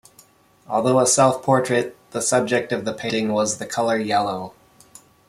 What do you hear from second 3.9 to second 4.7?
yellow.